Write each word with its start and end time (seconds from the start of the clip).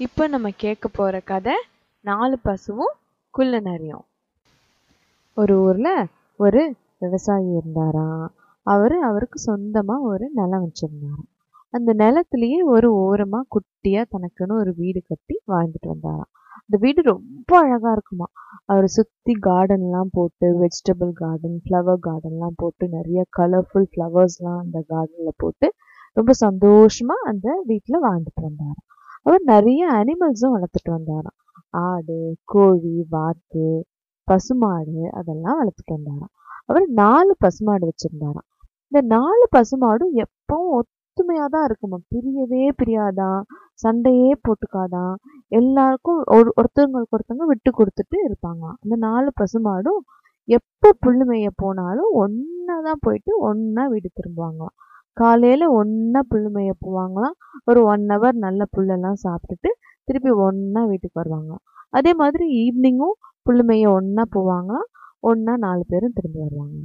இப்போ 0.00 0.22
நம்ம 0.28 0.48
கேட்க 0.62 0.86
போகிற 0.88 1.16
கதை 1.20 1.54
நாலு 2.04 2.36
பசுவும் 2.42 2.94
குள்ள 3.34 3.60
நிறையும் 3.60 4.04
ஒரு 5.36 5.54
ஊரில் 5.58 5.92
ஒரு 6.40 6.62
விவசாயி 6.98 7.48
இருந்தாராம். 7.58 8.26
அவர் 8.66 8.94
அவருக்கு 9.08 9.38
சொந்தமாக 9.38 10.08
ஒரு 10.10 10.26
நிலம் 10.34 10.64
வச்சுருந்தார் 10.64 11.24
அந்த 11.74 11.90
நிலத்துலேயே 11.94 12.58
ஒரு 12.74 12.88
ஓரமாக 13.04 13.48
குட்டியாக 13.54 14.10
தனக்குன்னு 14.14 14.60
ஒரு 14.62 14.72
வீடு 14.74 15.00
கட்டி 15.02 15.36
வாழ்ந்துட்டு 15.52 15.88
வந்தாராம். 15.88 16.30
அந்த 16.58 16.76
வீடு 16.84 17.00
ரொம்ப 17.12 17.50
அழகாக 17.58 17.94
இருக்குமா 17.96 18.28
அவர் 18.66 18.88
சுற்றி 18.88 19.34
கார்டன்லாம் 19.48 20.12
போட்டு 20.12 20.46
வெஜிடபிள் 20.62 21.12
கார்டன் 21.22 21.58
ஃப்ளவர் 21.64 22.00
கார்டன்லாம் 22.08 22.56
போட்டு 22.56 22.86
நிறைய 22.88 23.22
கலர்ஃபுல் 23.38 23.88
ஃப்ளவர்ஸ்லாம் 23.92 24.60
அந்த 24.64 24.78
கார்டனில் 24.92 25.40
போட்டு 25.44 25.68
ரொம்ப 26.16 26.34
சந்தோஷமாக 26.44 27.28
அந்த 27.32 27.48
வீட்டில் 27.66 28.04
வாழ்ந்துட்டு 28.06 28.42
வந்தார் 28.42 28.78
அவர் 29.26 29.42
நிறைய 29.52 29.82
அனிமல்ஸும் 29.98 30.54
வளர்த்துட்டு 30.56 30.90
வந்தாராம். 30.96 31.36
ஆடு 31.84 32.18
கோழி 32.44 32.96
வாத்து 33.14 33.64
பசுமாடு 34.28 34.98
அதெல்லாம் 35.18 35.58
வளர்த்துட்டு 35.60 35.94
வந்தாராம். 35.96 36.32
அவர் 36.66 36.86
நாலு 37.00 37.32
பசுமாடு 37.44 37.84
வச்சுருந்தாராம். 37.90 38.46
இந்த 38.92 39.00
நாலு 39.14 39.44
பசுமாடும் 39.56 40.12
எப்பவும் 40.24 40.72
ஒத்துமையாக 40.78 41.48
தான் 41.54 41.66
இருக்குமா 41.68 41.98
பிரியவே 42.14 42.64
பிரியாதான். 42.80 43.40
சண்டையே 43.74 44.30
போட்டுக்காதான். 44.46 45.14
எல்லாருக்கும் 45.52 46.20
ஒரு 46.36 46.48
ஒருத்தவங்களுக்கு 46.60 47.16
ஒருத்தவங்க 47.18 47.46
விட்டு 47.52 47.70
கொடுத்துட்டு 47.78 48.16
இருப்பாங்களாம். 48.26 48.78
அந்த 48.84 48.96
நாலு 49.06 49.30
பசுமாடும் 49.42 50.00
எப்போ 50.48 50.88
புல்லு 51.04 51.24
மேய 51.30 51.48
போனாலும் 51.62 52.10
ஒன்றா 52.22 52.76
தான் 52.88 53.02
போயிட்டு 53.06 53.32
ஒன்றா 53.48 53.84
வீடு 53.94 54.08
திரும்புவாங்களாம். 54.18 54.74
காலையில் 55.16 55.66
ஒன்றா 55.78 56.20
புல்லு 56.30 56.48
மேய 56.56 56.70
போவாங்களாம். 56.84 57.36
ஒரு 57.64 57.80
ஒன் 57.84 58.04
ஹவர் 58.06 58.36
நல்ல 58.46 58.64
புல்லெல்லாம் 58.76 59.18
சாப்பிட்டுட்டு 59.24 59.70
திருப்பி 60.08 60.32
ஒன்றா 60.46 60.82
வீட்டுக்கு 60.84 61.20
வருவாங்களாம் 61.20 61.64
அதே 61.90 62.12
மாதிரி 62.14 62.46
ஈவினிங்கும் 62.62 63.16
புல்லு 63.46 63.64
மேய 63.70 63.94
போவாங்களாம். 64.36 64.88
ஒன்றா 65.20 65.54
நாலு 65.56 65.82
பேரும் 65.88 66.14
திரும்பி 66.14 66.38
வருவாங்க. 66.38 66.80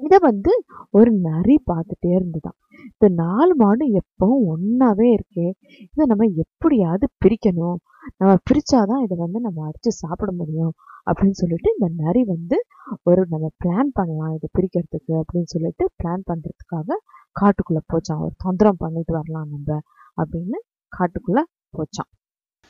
இதை 0.00 0.18
வந்து 0.22 0.52
ஒரு 0.90 1.10
நரி 1.26 1.56
பார்த்துட்டே 1.70 2.08
இருந்துதான். 2.18 2.56
இந்த 2.92 3.08
நாலு 3.22 3.52
மாடும் 3.56 3.92
எப்பவும் 4.00 4.44
ஒன்றாவே 4.52 5.08
இருக்கே. 5.16 5.48
இதை 5.92 6.04
நம்ம 6.06 6.28
எப்படியாவது 6.44 7.06
பிரிக்கணும். 7.24 7.78
நம்ம 8.16 8.32
பிரித்தாதான் 8.48 9.02
இதை 9.04 9.16
வந்து 9.16 9.38
நம்ம 9.40 9.64
அடித்து 9.66 9.90
சாப்பிட 9.92 10.30
முடியும் 10.32 10.72
அப்படின்னு 11.06 11.36
சொல்லிட்டு 11.40 11.68
இந்த 11.76 11.88
நரி 12.02 12.22
வந்து 12.24 12.56
ஒரு 13.02 13.22
நம்ம 13.28 13.46
பிளான் 13.64 13.90
பண்ணலாம் 13.92 14.32
இதை 14.36 14.48
பிரிக்கிறதுக்கு 14.58 15.12
அப்படின்னு 15.20 15.52
சொல்லிட்டு 15.54 15.84
பிளான் 16.00 16.24
பண்ணுறதுக்காக 16.30 16.98
காட்டுக்குள்ளே 17.36 17.82
போச்சான் 17.92 18.22
ஒரு 18.24 18.34
தொந்தரம் 18.36 18.80
பண்ணிட்டு 18.80 19.12
வரலாம் 19.12 19.48
நம்ம 19.50 19.78
அப்படின்னு 20.16 20.58
காட்டுக்குள்ளே 20.92 21.42
போச்சான் 21.76 22.10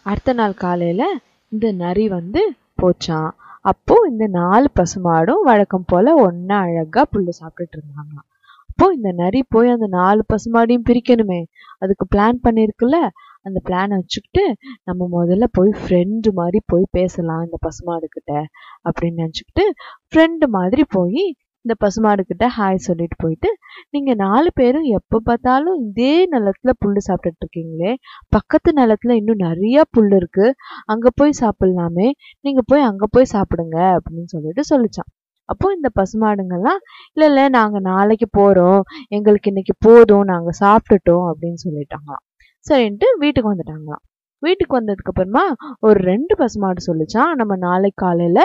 அடுத்த 0.07 0.33
நாள் 0.33 0.55
காலையில் 0.55 1.07
இந்த 1.53 1.67
நரி 1.83 2.05
வந்து 2.09 2.43
போச்சான் 2.83 3.31
அப்போது 3.63 4.09
இந்த 4.11 4.27
நாலு 4.41 4.69
பசுமாடும் 4.81 5.43
வழக்கம் 5.43 5.87
போல் 5.87 6.11
ஒன்றா 6.23 6.57
அழகாக 6.59 7.05
புல் 7.05 7.29
சாப்பிட்டுட்டு 7.41 7.77
இருந்தாங்களாம். 7.79 8.29
அப்போது 8.69 8.95
இந்த 8.95 9.11
நரி 9.13 9.41
போய் 9.49 9.69
அந்த 9.69 9.89
நாலு 9.97 10.23
பசுமாடையும் 10.33 10.87
பிரிக்கணுமே. 10.89 11.41
அதுக்கு 11.79 12.05
பிளான் 12.15 12.41
பண்ணியிருக்குல்ல 12.47 12.99
அந்த 13.47 13.59
பிளானை 13.69 13.95
வச்சுக்கிட்டு 13.97 14.43
நம்ம 14.85 15.07
முதல்ல 15.13 15.45
போய் 15.53 15.71
ஃப்ரெண்டு 15.79 16.29
மாதிரி 16.33 16.59
போய் 16.67 16.85
பேசலாம் 16.91 17.43
இந்த 17.43 17.57
பசுமாடுக்கிட்ட 17.67 18.33
அப்படின்னு 18.89 19.21
நினச்சிக்கிட்டு 19.23 19.65
ஃப்ரெண்டு 20.09 20.47
மாதிரி 20.49 20.85
போய் 20.89 21.25
இந்த 21.65 21.75
பசுமாடுக்கிட்ட 21.83 22.45
ஹாய் 22.57 22.85
சொல்லிட்டு 22.87 23.17
போயிட்டு 23.23 23.49
நீங்கள் 23.91 24.19
நாலு 24.25 24.51
பேரும் 24.61 24.87
எப்போ 24.99 25.17
பார்த்தாலும் 25.29 25.77
இதே 25.89 26.15
நிலத்தில் 26.33 26.79
புல் 26.83 26.99
சாப்பிட்டுட்டு 27.09 27.45
இருக்கீங்களே 27.45 27.93
பக்கத்து 28.37 28.71
நிலத்தில் 28.81 29.15
இன்னும் 29.21 29.43
நிறையா 29.47 29.83
புல் 29.91 30.13
இருக்கு 30.21 30.47
அங்கே 30.95 31.13
போய் 31.21 31.41
சாப்பிட்லாமே 31.43 32.09
நீங்கள் 32.47 32.69
போய் 32.73 32.89
அங்கே 32.91 33.09
போய் 33.17 33.33
சாப்பிடுங்க 33.35 33.79
அப்படின்னு 33.97 34.33
சொல்லிட்டு 34.35 34.65
சொல்லிச்சான். 34.73 35.11
அப்போ 35.49 35.67
இந்த 35.77 35.89
பசுமாடுங்கள்லாம் 36.01 36.81
இல்லை 37.15 37.27
இல்லை 37.31 37.45
நாங்கள் 37.59 37.87
நாளைக்கு 37.91 38.27
போகிறோம் 38.39 38.83
எங்களுக்கு 39.17 39.51
இன்னைக்கு 39.53 39.75
போதும் 39.87 40.27
நாங்கள் 40.33 40.59
சாப்பிட்டுட்டோம் 40.63 41.27
அப்படின்னு 41.31 41.61
சொல்லிட்டாங்களாம். 41.67 42.25
சரின்ட்டு 42.67 43.07
வீட்டுக்கு 43.23 43.53
வந்துட்டாங்களாம். 43.53 44.03
வீட்டுக்கு 44.45 44.75
வந்ததுக்கு 44.79 45.11
அப்புறமா 45.13 45.45
ஒரு 45.87 45.99
ரெண்டு 46.11 46.35
பசுமாடு 46.41 46.81
சொல்லிச்சான் 46.89 47.33
நம்ம 47.41 47.57
நாளைக்கு 47.67 48.01
காலையில 48.05 48.41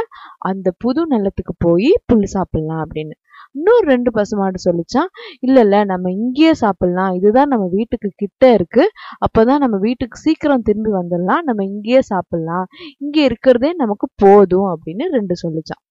அந்த 0.50 0.68
புது 0.84 1.02
நிலத்துக்கு 1.14 1.54
போய் 1.66 1.90
புல் 2.06 2.28
சாப்பிடலாம் 2.36 2.84
அப்படின்னு. 2.84 3.16
இன்னொரு 3.58 3.86
ரெண்டு 3.94 4.10
பசுமாடு 4.12 4.58
சொல்லிச்சான் 4.66 5.10
இல்லை 5.40 5.62
இல்லை 5.66 5.80
நம்ம 5.92 6.12
இங்கேயே 6.12 6.54
சாப்பிடலாம். 6.64 7.12
இதுதான் 7.20 7.52
நம்ம 7.54 7.66
வீட்டுக்கு 7.72 8.10
கிட்ட 8.16 8.44
இருக்கு. 8.58 8.84
அப்போதான் 9.26 9.62
நம்ம 9.64 9.78
வீட்டுக்கு 9.86 10.18
சீக்கிரம் 10.26 10.66
திரும்பி 10.70 10.92
வந்துடலாம். 11.00 11.44
நம்ம 11.50 11.66
இங்கேயே 11.72 12.02
சாப்பிடலாம். 12.12 12.66
இங்கே 12.98 13.24
இருக்கிறதே 13.30 13.72
நமக்கு 13.84 14.10
போதும் 14.24 14.70
அப்படின்னு 14.74 15.08
ரெண்டு 15.18 15.38
சொல்லிச்சான் 15.44 15.84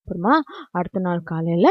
அப்புறமா 0.00 0.34
அடுத்த 0.78 0.98
நாள் 1.06 1.20
காலையில் 1.30 1.70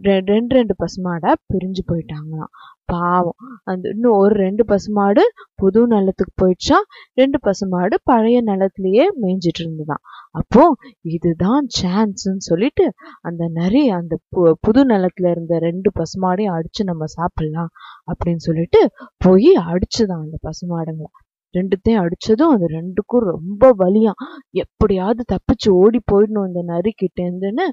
ரெண்டு 0.00 0.54
ரெண்டு 0.56 0.74
பசுமாடை 0.82 1.32
பிரிஞ்சு 1.52 1.82
போயிட்டாங்களாம். 1.90 2.52
பாவம். 2.92 3.38
அந்த 3.64 3.84
இன்னும் 3.94 4.18
ஒரு 4.22 4.34
ரெண்டு 4.34 4.64
பசுமாடு 4.64 5.22
புது 5.54 5.80
நிலத்துக்கு 5.86 6.34
போயிடுச்சா? 6.40 6.78
ரெண்டு 7.14 7.38
பசுமாடு 7.40 7.96
பழைய 8.04 8.40
நிலத்திலேயே 8.42 9.06
மேய்ஞ்சிட்டு 9.22 9.62
இருந்ததான். 9.62 10.02
அப்போ 10.30 10.64
இதுதான் 11.08 11.66
சான்ஸ்ன்னு 11.80 12.46
சொல்லிட்டு 12.48 12.86
அந்த 13.20 13.44
நரி 13.52 13.84
அந்த 14.00 14.16
புது 14.60 14.82
நிலத்துல 14.86 15.30
இருந்த 15.30 15.58
ரெண்டு 15.58 15.90
பசுமாடையும் 15.98 16.56
அடிச்சு 16.58 16.82
நம்ம 16.84 17.04
சாப்பிடலாம் 17.16 17.70
அப்படின்னு 18.10 18.44
சொல்லிட்டு 18.48 18.82
போய் 19.24 19.48
அடிச்சுதான் 19.70 20.24
அந்த 20.24 20.38
பசுமாடுங்களை 20.46 21.12
ரெண்டுத்தையும் 21.54 22.00
அடிச்சதும் 22.04 22.50
அது 22.54 22.66
ரெண்டுக்கும் 22.68 23.24
ரொம்ப 23.32 23.74
வலியாம் 23.78 24.20
எப்படியாவது 24.56 25.22
தப்பிச்சு 25.32 25.70
ஓடி 25.82 26.00
போயிடணும் 26.12 26.46
இந்த 26.46 26.62
நரி 26.66 26.92
கிட்டேருந்துன்னு. 27.02 27.66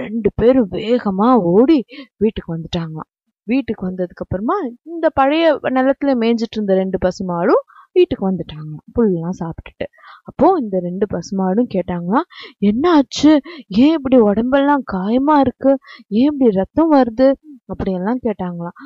ரெண்டு 0.00 0.30
பேரும் 0.34 0.70
வேகமா 0.70 1.28
ஓடி 1.54 1.78
வீட்டுக்கு 2.16 2.50
வந்துட்டாங்களாம். 2.56 3.10
வீட்டுக்கு 3.46 3.82
வந்ததுக்கு 3.90 4.24
அப்புறமா 4.24 4.56
இந்த 4.84 5.06
பழைய 5.10 5.46
நிலத்துல 5.62 6.12
மேய்ஞ்சிட்டு 6.20 6.56
இருந்த 6.56 6.74
ரெண்டு 6.74 6.98
பசுமாடும் 7.04 7.64
வீட்டுக்கு 7.92 8.24
வந்துட்டாங்க. 8.30 8.72
புல்லாம் 8.94 9.36
சாப்பிட்டுட்டு. 9.40 9.86
அப்போ 10.24 10.46
இந்த 10.60 10.76
ரெண்டு 10.78 11.06
பசுமாடும் 11.14 11.68
கேட்டாங்களாம் 11.74 12.26
என்ன 12.58 12.84
ஆச்சு 12.92 13.32
ஏன் 13.68 13.92
இப்படி 13.92 14.18
உடம்பெல்லாம் 14.18 14.82
காயமா 14.92 15.36
இருக்கு? 15.38 15.72
ஏன் 16.08 16.28
இப்படி 16.32 16.50
ரத்தம் 16.50 16.92
வருது? 16.92 17.28
அப்படியெல்லாம் 17.66 18.20
கேட்டாங்களாம். 18.22 18.76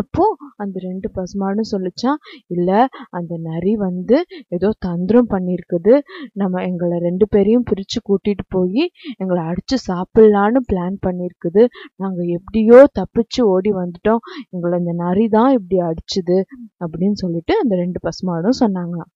அப்போ 0.00 0.24
அந்த 0.56 0.76
ரெண்டு 0.86 1.08
பசுமாடும் 1.16 1.70
சொல்லிச்சான் 1.72 2.18
இல்ல 2.54 2.70
அந்த 3.18 3.32
நரி 3.48 3.72
வந்து 3.86 4.16
ஏதோ 4.56 4.68
தந்திரம் 4.86 5.30
பண்ணிருக்குது. 5.34 5.94
நம்ம 6.42 6.62
எங்களை 6.70 6.98
ரெண்டு 6.98 7.26
பேரையும் 7.34 7.66
பிரிச்சு 7.70 8.00
கூட்டிட்டு 8.08 8.46
போய் 8.48 8.84
எங்களை 9.22 9.42
அடிச்சு 9.50 9.78
சாப்பிடலான்னு 9.88 10.62
பிளான் 10.72 10.98
பண்ணிருக்குது. 11.06 11.64
நாங்க 11.96 12.20
எப்படியோ 12.38 12.78
தப்பிச்சு 13.00 13.42
ஓடி 13.54 13.72
வந்துட்டோம். 13.82 14.22
எங்களை 14.50 14.74
இந்த 14.78 14.94
நரி 15.04 15.26
தான் 15.38 15.52
இப்படி 15.58 15.78
அடிச்சுது 15.90 16.38
அப்படின்னு 16.84 17.18
சொல்லிட்டு 17.24 17.54
அந்த 17.62 17.74
ரெண்டு 17.84 18.00
பசுமாடும் 18.08 18.60
சொன்னாங்களாம். 18.64 19.12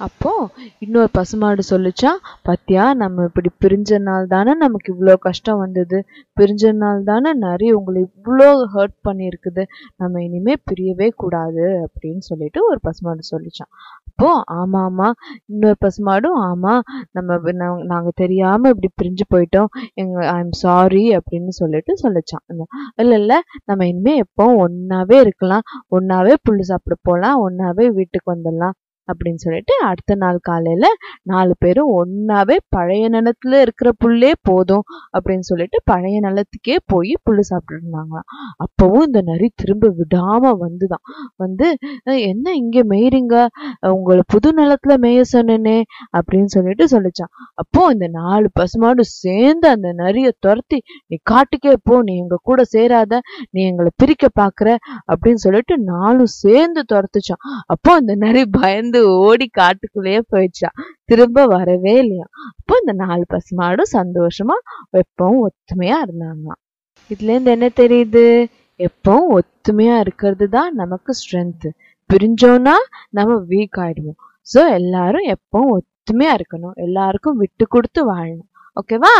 அப்போ 0.00 0.30
இன்னொரு 0.78 1.08
பசுமாடு 1.12 1.62
சொல்லிச்சா 1.70 2.10
பத்தியா 2.48 2.84
நம்ம 2.94 3.24
இப்படி 3.24 3.50
பிரிஞ்சனால 3.64 4.22
தானே 4.26 4.52
நமக்கு 4.54 4.88
இவ்வளோ 4.94 5.14
கஷ்டம் 5.18 5.58
வந்தது. 5.58 5.98
பிரிஞ்சனால 6.36 6.96
தானே 7.02 7.30
நிறைய 7.44 7.76
உங்களை 7.78 8.00
இவ்வளோ 8.08 8.48
ஹர்ட் 8.74 8.96
பண்ணியிருக்குது. 9.08 9.62
நம்ம 9.96 10.22
இனிமே 10.22 10.54
பிரியவே 10.70 11.08
கூடாது 11.16 11.64
அப்படின்னு 11.84 12.22
சொல்லிட்டு 12.22 12.60
ஒரு 12.70 12.80
பசுமாடு 12.82 13.24
சொல்லிச்சான் 13.30 13.70
அப்போ 14.08 14.28
ஆமா 14.58 14.80
ஆமா 14.88 15.08
இன்னொரு 15.52 15.78
பசுமாடும் 15.80 16.38
ஆமா 16.48 16.74
நம்ம 17.12 17.38
நாங்க 17.92 18.10
தெரியாம 18.14 18.68
இப்படி 18.68 18.90
பிரிஞ்சு 19.02 19.26
போயிட்டோம். 19.34 19.70
எங்க 19.94 20.18
ஐ 20.28 20.38
எம் 20.38 20.54
சாரி 20.64 21.04
அப்படின்னு 21.18 21.54
சொல்லிட்டு 21.60 21.94
சொல்லிச்சான் 22.04 22.44
இல்ல 22.96 23.12
இல்ல 23.14 23.32
நம்ம 23.64 23.86
இனிமே 23.86 24.16
எப்போ 24.16 24.46
ஒன்னாவே 24.66 25.18
இருக்கலாம். 25.26 25.64
ஒன்னாவே 25.90 26.34
புல்லு 26.44 26.64
சாப்பிட 26.64 26.96
போலாம். 27.02 27.38
ஒன்னாவே 27.46 27.86
வீட்டுக்கு 27.90 28.28
வந்துடலாம். 28.34 28.76
அப்படின்னு 29.08 29.42
சொல்லிட்டு 29.44 29.74
அடுத்த 29.88 30.12
நாள் 30.14 30.38
காலையில 30.42 30.86
நாலு 31.22 31.54
பேரும் 31.58 31.90
ஒன்னாவே 31.98 32.56
பழைய 32.68 33.04
நிலத்துல 33.08 33.60
இருக்கிற 33.64 33.88
புல்லே 34.04 34.32
போதும் 34.42 34.84
அப்படின்னு 35.14 35.46
சொல்லிட்டு 35.50 35.78
பழைய 35.84 36.16
நிலத்துக்கே 36.20 36.76
போய் 36.92 37.12
புல்லு 37.24 37.42
சாப்பிட்டு 37.50 37.76
இருந்தாங்களாம். 37.78 38.26
அப்பவும் 38.64 39.06
இந்த 39.06 39.20
நரி 39.30 39.48
திரும்ப 39.54 39.90
விடாம 40.00 40.52
வந்துதான். 40.62 41.04
வந்து 41.42 41.66
என்ன 42.30 42.46
இங்க 42.62 42.78
மேயிறீங்க? 42.92 43.34
உங்களை 43.92 44.22
புது 44.26 44.50
நிலத்துல 44.60 44.92
மேய 45.04 45.20
சொன்னேனே 45.32 45.76
அப்படின்னு 46.16 46.50
சொல்லிட்டு 46.56 46.84
சொல்லிச்சான். 46.86 47.32
அப்போ 47.54 47.82
இந்த 47.94 48.06
நாலு 48.18 48.46
பசுமாடு 48.52 49.04
சேர்ந்து 49.22 49.66
அந்த 49.68 49.88
நரிய 50.02 50.28
துரத்தி 50.38 50.78
நீ 51.06 51.16
காட்டுக்கே 51.30 51.74
போ 51.82 51.96
நீ 52.02 52.14
எங்க 52.16 52.36
கூட 52.42 52.60
சேராத 52.74 53.20
நீ 53.50 53.60
எங்களை 53.70 53.90
பிரிக்க 53.96 54.28
பாக்குற 54.40 54.68
அப்படின்னு 55.12 55.42
சொல்லிட்டு 55.46 55.74
நாலும் 55.92 56.32
சேர்ந்து 56.42 56.82
துரத்துச்சான் 56.92 57.42
அப்போ 57.66 57.90
அந்த 57.94 58.12
நரி 58.24 58.42
பயந்து 58.58 58.93
பயந்து 58.94 59.00
ஓடி 59.28 59.46
காட்டுக்குள்ளேயே 59.58 60.20
போயிடுச்சா. 60.32 60.70
திரும்ப 61.10 61.38
வரவே 61.54 61.94
இல்லையா. 62.02 62.26
அப்போ 62.58 62.74
இந்த 62.82 62.92
நாலு 63.02 63.24
பசுமாடும் 63.34 63.94
சந்தோஷமா 63.98 64.56
எப்பவும் 65.00 65.40
ஒத்துமையா 65.46 65.98
இருந்தாங்களாம் 66.06 66.60
இதுல 67.10 67.32
இருந்து 67.34 67.50
என்ன 67.56 67.66
தெரியுது? 67.82 68.24
எப்பவும் 68.80 69.28
ஒத்துமையா 69.38 69.96
இருக்கிறது 70.04 70.46
தான் 70.56 70.70
நமக்கு 70.82 71.12
ஸ்ட்ரென்த் 71.20 71.66
பிரிஞ்சோம்னா 72.10 72.76
நம்ம 73.18 73.36
வீக் 73.52 73.78
ஆயிடுவோம். 73.84 74.18
ஸோ 74.46 74.60
எல்லாரும் 74.78 75.26
எப்பவும் 75.34 75.72
ஒத்துமையா 75.76 76.32
இருக்கணும். 76.38 76.74
எல்லாருக்கும் 76.86 77.38
விட்டு 77.42 77.64
கொடுத்து 77.74 78.00
வாழணும். 78.12 78.48
ஓகேவா 78.80 79.14